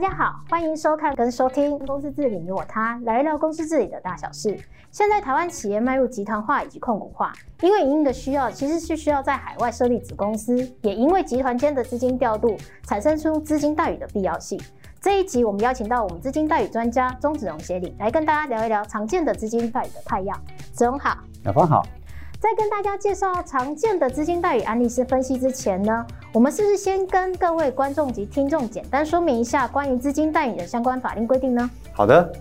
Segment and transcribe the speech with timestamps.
[0.00, 4.56] 大家好，欢迎收看跟收听《公司治理你我他》，来聊公司治理的大小事。
[4.92, 7.32] 现在台湾企业迈入集团化以及控股化，
[7.62, 14.56] 因为营运的需要，其实是需要在海外设立子公司，也因为集团间的资金调度，产生出资金待遇的必要性。
[15.00, 20.40] 这一集我们邀请到我们资金待遇专家钟子荣协理来跟大家聊一聊常见的资金待遇的派样。
[20.72, 21.84] 子荣好，雅芳好。
[22.40, 31.68] 在跟大家介绍常见的资金代语案例式分析之前呢，我们是不是先跟各位观众及听众简单说明一下关于资金代语的相关法令规定呢？
[31.92, 32.32] 好的，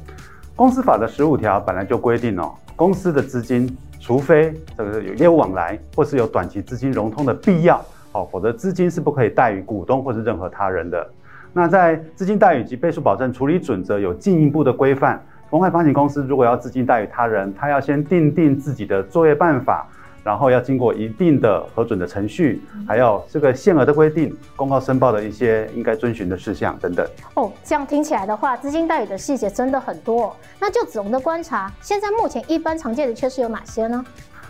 [0.56, 11.09] 公司法的十五条本来就规定哦，公司的资金，除非这个有业务往来或是有短期资金融通的必要，哦，否则资金是不可以代予股东或是任何他人的。
[11.52, 15.20] 那在资金代语及倍数保证处理准则有进一步的规范。
[15.50, 19.88] 公开发行公司如果要资金贷予他人，他要先定定自己的作业办法，
[20.22, 27.08] 然后要经过一定的核准的程序，还有这个限额的规定、公告申报的一些应该遵循的事项等等。
[27.36, 30.36] 哦，这样听起来的话，资金代语的细节真的很多。
[30.59, 34.03] 那就子龙的观察，现在目前一般常见的缺失有哪些呢？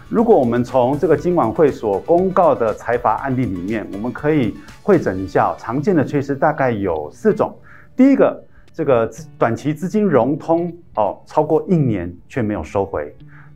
[0.09, 7.56] 如果我们从这个金管会所公告的财阀案例里面，我们可以会诊一下，常见的缺失大概有四种。
[7.95, 8.44] 第一个。
[8.78, 13.11] 这个短期资金融通哦，超过一年却没有收回。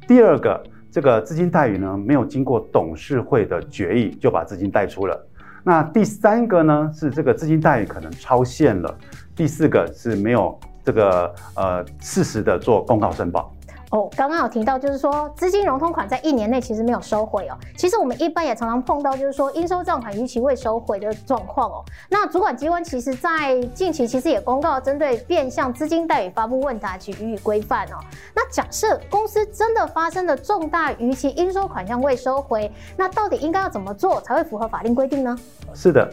[0.07, 5.27] 第二个，这个资金待遇呢，没有经过董事会的决议就把资金贷出了。
[5.63, 8.97] 那第三个呢，是这个资金待遇可能超限了。
[9.35, 13.53] 第四个是没有这个呃适时的做公告申报。
[13.91, 17.57] 哦，刚刚有提到，就是说资金融通款在一年内其实没有收回哦。
[17.77, 21.83] 其实我们一般也常常碰到，就是说应收账款逾期未收回的状况哦。
[22.09, 27.99] 那主管机关其实在近期其实也公告针对变相资金代语发布问答及予以规范哦。
[28.33, 35.37] 那假设公司真的发生了重大逾期应收款项未收回，那到底应该要怎么做才会符合法令规定呢？
[35.73, 36.09] 是的。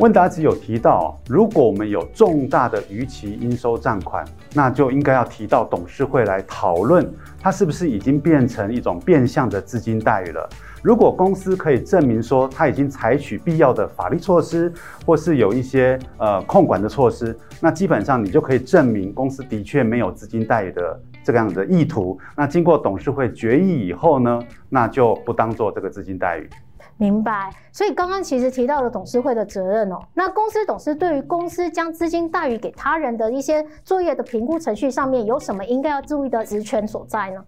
[0.00, 4.24] 问答集有提到，如果我们有重大的逾期应收账款，
[4.54, 7.06] 那就应该要提到董事会来讨论，
[7.38, 10.48] 它是不是已经变成一种变相的资金待遇了。
[10.82, 14.72] 如果公司可以证明说，它已经采取必要的法律措施，
[15.04, 22.18] 或是有一些呃控管的措施，那基本上你就可以证明公司的确没有资金待遇的这个样的意图。
[22.34, 26.48] 那经过董事会决议以后呢，那就不当做这个资金待遇。
[27.00, 29.98] 明白，所以刚刚其实提到了董事会的责任哦。
[30.12, 37.42] 那公司董事对于公司将资金贷予给他人的一些作业的评估程序上面，有什么应该要注意的职权所在呢？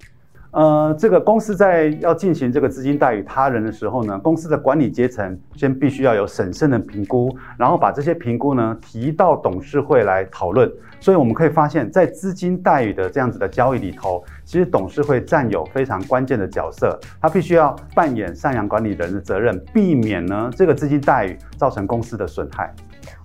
[0.53, 10.71] 呃，这个公司在要进行这个资金代予他人的时候呢，公司的管理阶层先必须要有审慎的评估，然后把这些评估呢提到董事会来讨论。
[11.01, 22.71] 所以我们可以发现，在资金代予的这样子的交易里头，其实董事会占有非常关键的角色，他必须要扮演上扬管理人的责任，避免呢这个资金代予造成公司的损害。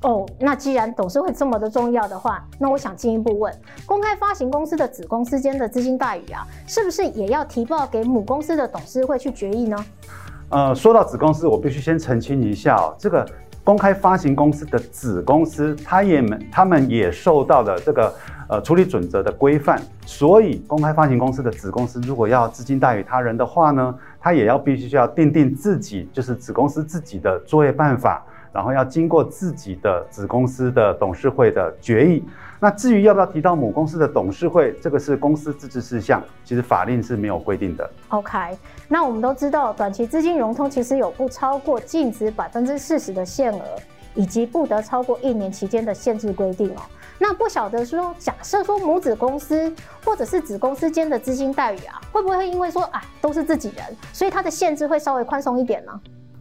[0.01, 3.53] 哦，那既然董事会这么的重要的话，那我想进一步问，
[3.85, 9.77] 公开发行公司的子公司间的资金待遇啊，是不是也要提报给母公司的董事会去决议呢？
[10.49, 13.25] 呃，说到子公司，我必须先澄清一下哦，这个。
[13.63, 18.15] 公开发行公司的子公司，他也们他们也受到了这个
[18.47, 28.25] 呃处理准则的规范，所以公开发行公司的子公司如果要资金代予他人的话呢，他也要必须需要订定自己就是子公司自己的作业办法。
[28.51, 32.23] 然后要经过自己的子公司的董事会的决议。
[32.59, 37.87] 那至于要不要提到母公司的董事会，这个是公司自治事项，其实法令是没有规定的。
[38.09, 38.57] OK，
[38.87, 43.63] 那我们都知道，短期资金融通其实有不超过净值百分之四十的限额，
[44.15, 46.81] 以及不得超过一年期间的限制规定哦。
[47.19, 49.71] 那不晓得说，假设说母子公司
[50.03, 55.91] 或者是子公司间的资金待遇啊，会不会因为说啊都是自己人，所以它的限制会稍微宽松一点呢？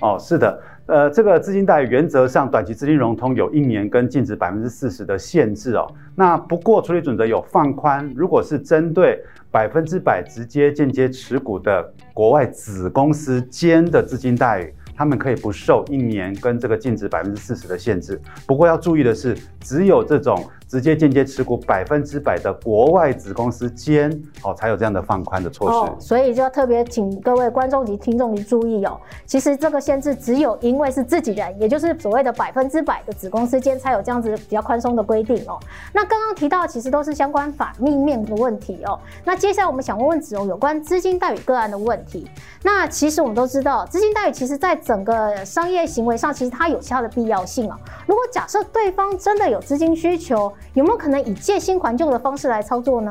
[0.00, 0.60] 哦，是的。
[0.86, 5.86] 呃，这个资金代语原则上，短期资金融通有一年跟净值百分之四十的限制哦。
[6.14, 9.20] 那不过处理准则有放宽，如果是针对
[9.50, 18.20] 百分之百直接、间接持股的国外子公司间的资金代语，他们可以不受一年跟这个净值百分之四十的限制。
[18.46, 20.44] 不过要注意的是，只有这种。
[20.68, 24.10] 直接、间接持股百分之百的国外子公司间，
[24.42, 26.04] 哦，才有这样的放宽的措施。
[26.04, 29.00] 所以就要特别请各位观众及听众去注意哦。
[29.24, 35.58] 其实这个限制只有因为是自己人，也就是所谓的百分之百的子公司间才有这样子比较宽松的规定哦。
[35.92, 38.98] 那刚刚提到其实都是相关法律面的问题哦。
[39.24, 42.28] 那接下来我们想问问子荣有关资金代语个案的问题。
[42.64, 47.76] 那其实我们都知道，资金代语其实在整个商业行为上，其实它有它的必要性哦。
[48.06, 53.10] 如果假设对方真的有资金需求，有没有可能以借新还旧的方式来操作呢？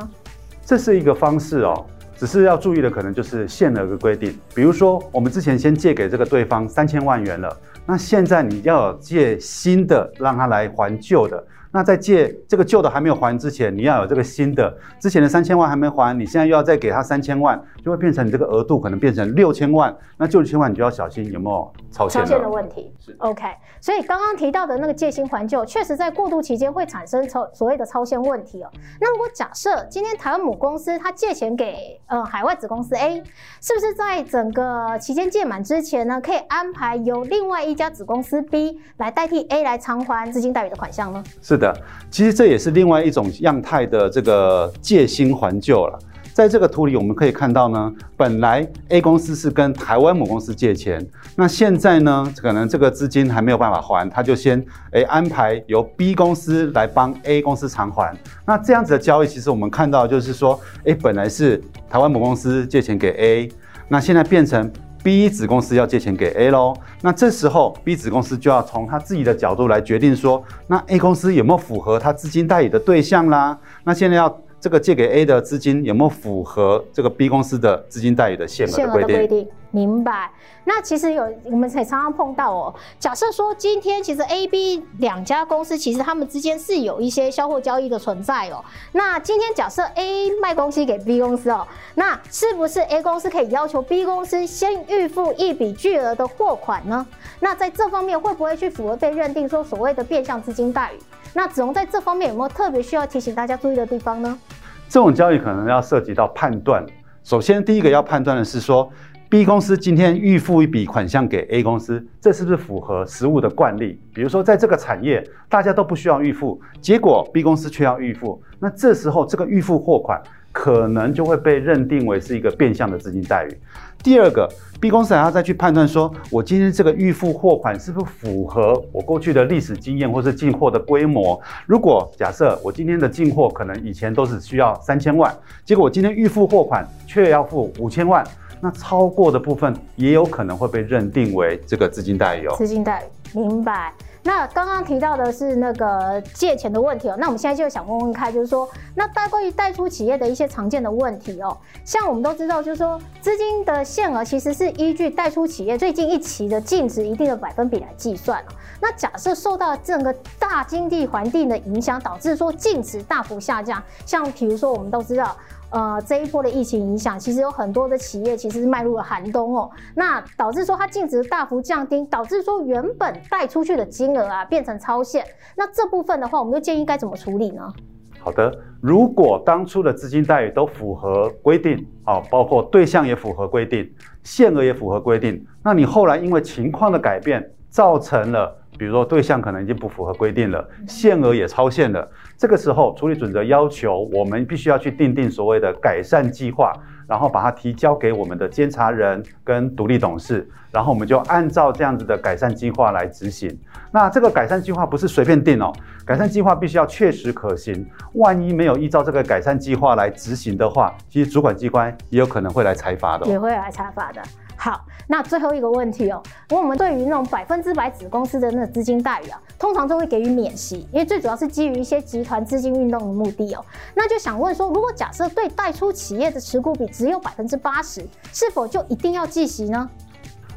[0.66, 1.86] 这是一个方式哦，
[2.18, 4.38] 只是要注意的可能就是限额的规定。
[4.54, 7.56] 比如说，我们之前先借给这个对方三千万元了，
[7.86, 11.44] 那现在你要借新的让他来还旧的，
[11.76, 22.96] 那在借这个旧的还没有还之前，你要有这个新的，之前的三千万还没还，你现在又要再给他三千万，就会变成你这个额度可能变成六千万，那就六千万你就要小心有没有超限，超限的问题。
[22.98, 23.44] 是 OK，
[23.82, 28.70] 所以刚刚提到的那个借新还旧，确实在过渡期间会产生超所谓的超限问题哦。
[29.02, 33.22] 那如果假设今天台湾母公司它借钱给呃海外子公司 A，
[33.62, 41.24] 是不是在整个期间届满之前呢，可以安排由另外一家子公司 B 来代替 A 来偿还资金贷与的款项呢？
[41.42, 41.65] 是的，
[42.10, 46.00] 其实这也是另外一种样态的这个借新还旧了。
[46.34, 51.00] 在这个图里我们可以看到呢，本来 A 公司是跟台湾母公司借钱，
[51.34, 58.14] 那现在呢，可能这个资金还没有办法还，他就先诶安排由 B 公司来帮 A 公司偿还。
[58.46, 63.50] 那这样子的交易，其实我们看到就是说，诶本来是台湾母公司借钱给 A，
[63.88, 64.70] 那现在变成
[65.06, 66.76] B 子公司要借钱给 A 喽。
[67.04, 73.56] 那这时候 B 子公司就要从他自己的角度来决定说，那 A 公司有没有符合他资金代理的对象啦？
[73.84, 74.36] 那现在要。
[74.66, 79.16] 这个借给 A 的资金有没有符合这个 B 公司的资金待遇的限额的规定？
[79.16, 79.48] 规定？
[79.70, 80.32] 明白。
[80.64, 82.74] 那其实有我们也常常碰到哦。
[82.98, 88.66] 假设说今天其实 A、B 两家公司其实他们之间是有一些销货交易的存在哦。
[88.94, 97.06] 那今天假设 A 卖东西给 B 公司哦，那是不是 A 公司可以要求 B 公司先预付一笔巨额的货款呢？
[97.40, 100.98] 那在这方面会不会去符合被认定说所谓的变相资金待遇？
[101.38, 104.40] 那子龙在这方面有没有特别需要提醒大家注意的地方呢？
[104.88, 106.86] 这种交易可能要涉及到判断。
[107.24, 108.90] 首先，第一个要判断的是说
[109.30, 114.00] ，B 公司今天预付一笔款项给 A 公司，这是不是符合实务的惯例？
[114.14, 120.22] 比如说，在这个产业大家都不需要预付，结果 B 公司却要预付，那这时候这个预付货款
[120.52, 123.58] 可能就会被认定为是一个变相的资金待遇。
[124.06, 124.48] 第二个
[124.80, 131.42] ，B 公司还要再去判断说，我今天这个预付货款是不是符合我过去的历史经验或是进货的规模？
[131.66, 138.24] 如果假设我今天的进货可能以前都是需要三千万，结果我今天预付货款却要付五千万，
[138.62, 142.56] 那超过的部分也有可能会被认定为这个资金贷有。
[142.58, 143.02] 资金贷，
[143.34, 143.92] 明白。
[144.28, 151.56] 那刚刚提到的是那个借钱的问题哦，那我们现在就想问问看，就是说，那带关于贷出企业的一些常见的问题哦，
[151.86, 158.44] 像我们都知道，就是说资金的限额其实是依据贷出企业最近一期的净值一定的百分比来计算。
[158.82, 165.38] 那假设受到整个大经济环境的影响，导致说净值大幅下降，像比如说我们都知道。
[165.72, 175.26] 呃，这一波的疫情影响，其实有很多的企业其实是迈入了寒冬哦，那导致说它净值大幅降低，导致说原本贷出去的金额啊变成超限，
[175.56, 177.74] 那这部分的话，我们又建议该怎么处理呢？
[178.20, 178.52] 好的，
[178.82, 183.92] 如果当初的资金贷与都符合规定，啊，包括对象也符合规定，
[184.24, 188.56] 限额也符合规定，那你后来因为情况的改变，造成了。
[188.78, 192.08] 比如说对象可能已经不符合规定了，限额也超限了，
[192.38, 196.74] 这个时候处理准则要求我们必须要去定定所谓的改善计划，
[197.08, 203.58] 然后把它提交给我们的监察人跟独立董事，然后我们就按照这样子的改善计划来执行。
[203.92, 205.72] 那这个改善计划不是随便定哦，
[206.06, 207.88] 改善计划必须要确实可行。
[208.14, 214.22] 万一没有依照这个改善计划来执行的话，其实主管机关也有可能会来裁罚的，也会来裁罚的。
[214.66, 223.64] 好，那最后一个问题哦，我们对于那种百分之百子公司的那资金待遇啊，通常都会给予免息，因为最主要是基于一些集团资金运动的目的哦。
[223.94, 228.04] 那就想问说，如果假设对贷出企业的持股比只有百分之八十，
[228.34, 229.88] 是否就一定要计息呢？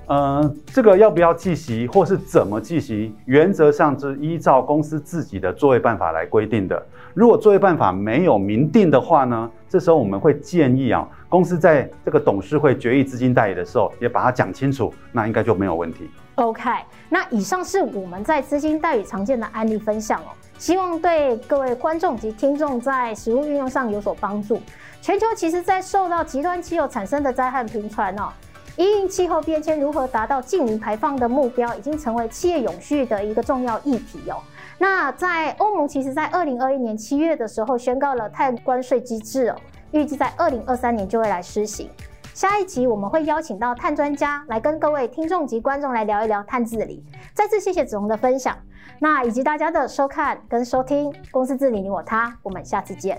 [0.09, 6.83] 呃，这个要不要计息，或是怎么计息，原则上是依照公司自己的作业办法来规定的。
[7.13, 16.09] 如果作业办法没有明定的话呢，这时候我们会建议啊，公司在这个董事会决议资金代理的时候，也把它讲清楚，那应该就没有问题。
[16.37, 16.71] OK，
[17.11, 24.59] 那以上是我们在资金代理常见的案例分享哦，希望对各位观众及听众在实务运用上有所帮助。
[25.03, 28.33] 全球其实在受到极端气候产生的灾害频传哦。
[28.79, 34.37] 因应气候变迁，如何达到净零排放的目标，已经成为企业永续的一个重要议题哦。
[34.79, 39.57] 那在欧盟，其实在二零二一年七月的时候宣告了碳关税机制哦，
[39.91, 41.91] 预计在二零二三年就会来施行。
[42.33, 47.05] 下一集我们会邀请到碳专家来跟各位听众及观众来聊一聊碳治理。
[47.35, 48.57] 再次谢谢子龙的分享，
[49.01, 53.19] 那以及大家的收看跟收听《公司治理你我他》，我们下次见。